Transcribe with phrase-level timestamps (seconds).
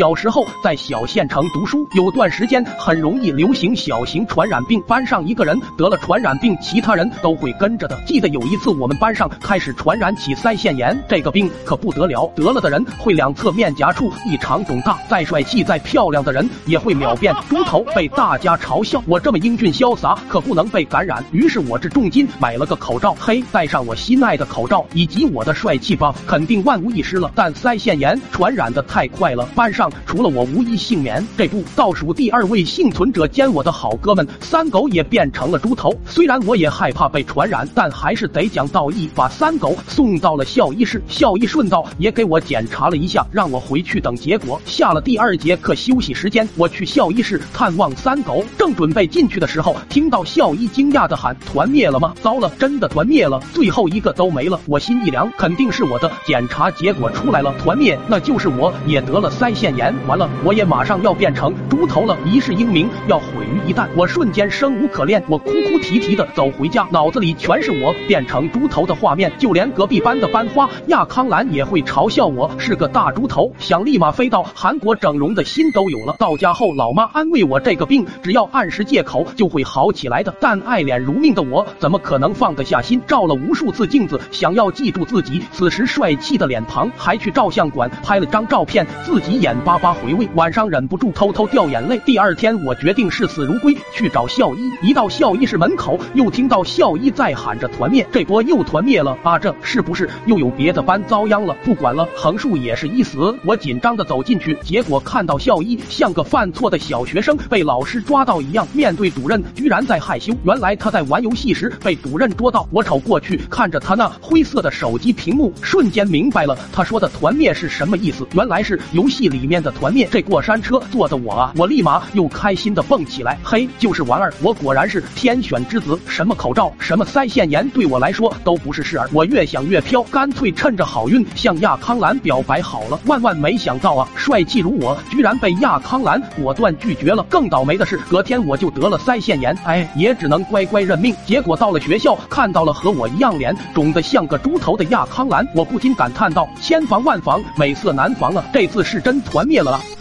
[0.00, 8.02] 小时候在小县城读书，有段时间很容易流行小型传染病，班上一个人得了传染病，其他人都会跟着的。
[8.06, 21.22] 记得有一次我们班上开始传染起腮腺炎，这个病可不得了，得了的人会两侧面颊处异常肿大，再帅气再漂亮的人也会秒变猪头，被大家嘲笑我这么英俊潇洒，可不能被感染。
[21.30, 27.30] 于是我这重金买了个口罩，嘿，戴上我心爱的口罩以及我的帅气吧，肯定万无一失了。
[27.34, 31.26] 但腮腺炎传染的太快了，班上除了我无一幸免。
[31.36, 35.94] 这不，倒数第二位幸存者兼我的好哥们三狗也变成了猪头。
[36.06, 41.02] 虽然我也害怕被传染，但还是得讲道义，把三狗送到了校医室。
[41.08, 44.60] 校医顺道也给我检查了一下，让我回去等结果。
[44.64, 54.60] 下了第二节课休息时间，我去校医室探望三狗，正准备进去的时候，听到校医惊讶的喊：“团灭了吗？”糟了，真的团灭了，最后一个都没了。
[54.66, 59.94] 我心一凉，肯定是我的检查结果出来了，团灭，那就是我也得了腮腺炎。
[60.06, 63.86] 完了，我也马上要变成猪头了，一世英名要毁于一旦。
[63.96, 76.16] 我瞬间生无可恋，我哭哭啼啼的走回家，脑子里全是我变成猪头的画面，就连隔壁班的班花亚康兰也会嘲笑我是个大猪头，想立马飞到韩国整容的心都有了。
[76.18, 80.34] 到家后，老妈安慰我，这个病只要按时戒口就会好起来的。
[80.40, 83.00] 但爱脸如命的我，怎么可能放得下心？
[83.06, 90.28] 照了无数次镜子，想要记住自己此时帅气的脸庞，还去照相馆拍了张照片，自己眼巴巴回味。
[90.34, 92.00] 晚上忍不住偷偷掉眼泪。
[92.04, 94.70] 第二天，我决定视死如归，去找校医。
[94.82, 99.38] 一到校医室门口，又听到校医在喊着团灭，这波又团灭了啊！
[99.38, 101.54] 这是不是又有别的班遭殃了？
[101.64, 103.34] 不管了，横竖也是一死。
[103.44, 110.32] 我紧张的走进去，结果看到校医像个犯错的小学生被老师抓到一样，面对主任居然在害羞。
[110.44, 112.66] 原来他在玩游戏时被主任捉到。
[112.70, 118.26] 我瞅过去，看着他那灰色的手机屏幕，瞬间明白了他说的团灭是什么意思。
[118.32, 120.08] 原来是游戏里面的团灭。
[120.08, 123.36] 这过山车坐的我啊，我立马又开心的蹦起来。
[123.42, 125.98] 嘿，就是玩儿，我果然是天选之子。
[126.06, 129.10] 什么口罩，什么腮腺炎，对我来说都不是事儿。
[129.12, 133.00] 我越想越飘，干脆趁着好运向亚康兰表白好了。
[133.06, 137.24] 万万没想到啊，帅气如我，居然被亚康兰果断拒绝了。
[137.24, 141.12] 更倒霉的是，隔天我就得了腮腺炎，哎，也只能乖乖认命。
[141.26, 148.44] 结果到了学校，看到了和我一样脸肿得像个猪头的亚康兰，我不禁感叹道：千防万防，美色难防啊！
[148.52, 149.99] 这次是真团团灭了啦。